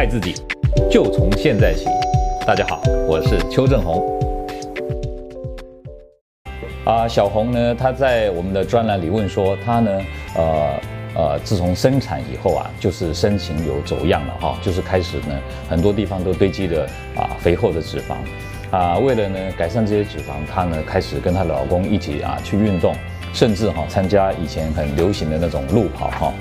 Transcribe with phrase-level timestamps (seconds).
[0.00, 0.34] 爱自己，
[0.90, 1.84] 就从现在起。
[2.46, 4.18] 大家好，我是邱正红。
[6.86, 9.90] 啊，小红呢，她在我们的专栏里问说，她呢，
[10.36, 10.80] 呃
[11.14, 18.14] 呃，自从生产以后啊，就是身形有走样了哈，就是开始呢，很多地方都堆积了啊肥厚的脂肪。
[18.74, 22.94] 啊，为了呢改善这些脂肪，她呢开始跟她老公一起啊去运动，
[23.34, 26.32] 甚至哈参加以前很流行的那种路跑哈。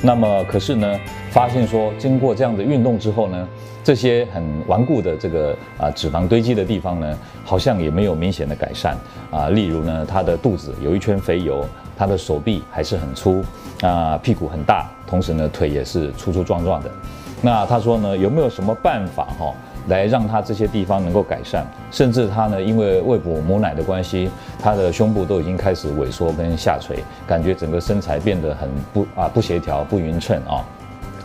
[0.00, 0.98] 那么可是呢，
[1.30, 3.48] 发现说经过这样的运动之后呢，
[3.82, 8.96] 这些很顽固的这个啊脂肪堆积的地方呢，好像也没有明显的改善
[9.30, 9.48] 啊。
[9.48, 11.64] 例如呢，他的肚子有一圈肥油，
[11.96, 13.44] 他的手臂还是很粗
[13.82, 16.90] 啊，屁股很大，同时呢腿也是粗粗壮壮的。
[17.42, 19.52] 那他说呢，有没有什么办法哈？
[19.88, 24.30] 来让他这些地方能够改善，甚至他呢，因为喂哺母奶的关系，
[24.60, 30.64] 他的胸部都已经开始萎缩跟下垂，感觉整个身材变得很不啊不协调、不匀称啊。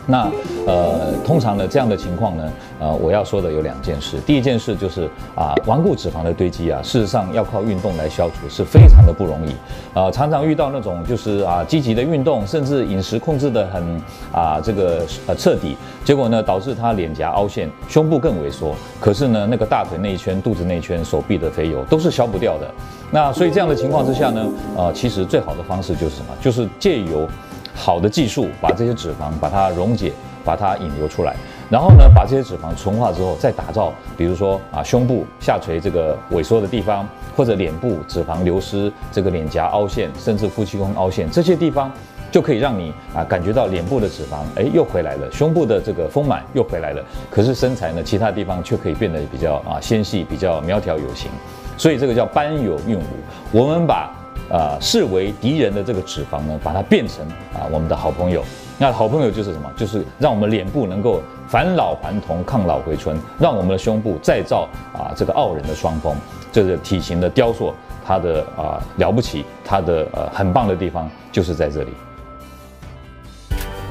[0.06, 0.30] 那
[0.68, 4.18] 呃，通常呢，这样的情况呢，呃，我要说的有两件事。
[4.26, 9.56] 第一件事就是啊，顽固脂肪的堆积啊，事实上要靠运动来消除是非常的不容易。
[9.98, 18.76] 啊，常常遇到那种就是啊，积极的运动，甚至饮食控制得很啊，这个呃彻底，结果呢，导致他脸颊凹陷，胸部更萎缩。
[19.00, 22.70] 可是呢，那个大腿那一圈、肚子那一圈、手臂的肥油都是消不掉的。
[23.12, 26.28] 那所以这样的情况之下呢，呃，其实最好的方式就是什么？
[26.42, 27.28] 就是借由
[27.76, 30.14] 好的技术把这些脂肪把它溶解，
[30.46, 31.36] 把它引流出来，
[31.70, 41.92] 然后呢，把这些脂肪纯化之后，再打造，比如说啊，胸部下垂这个萎缩的地方，或者脸部脂肪流失，这个脸颊凹陷，甚至夫妻宫凹陷，这些地方
[42.32, 47.04] 就可以让你啊感觉到脸部的脂肪哎又回来了，胸部的这个丰满又回来了。
[47.32, 51.32] 可是身材呢，其他地方却可以变得比较啊纤细，比较苗条有型。
[51.76, 53.04] 所以这个叫班有韵无。
[53.52, 54.12] 我们把。
[54.52, 58.44] 啊、视为敌人的这个脂肪呢，把它变成啊我们的好朋友。
[58.78, 59.72] 那好朋友就是什么？
[59.78, 66.16] 就是让我们脸部能够返老还童、抗老回春，让我们的胸部再造啊这个傲人的双峰。
[66.52, 67.74] 这个体型的雕塑，
[68.06, 71.90] 它的啊了不起，它的呃很棒的地方就是在这里。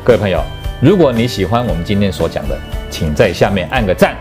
[0.05, 0.41] 各位朋友，
[0.81, 2.59] 如果你喜欢我们今天所讲的，
[2.91, 4.17] 请在下面按个赞。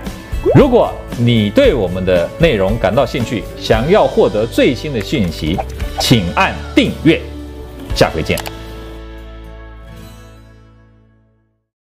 [0.56, 5.56] 如果你对我们的内容感到兴趣，想要获得最新的讯息，
[6.02, 7.22] 请按订阅，
[7.96, 8.38] 下回见。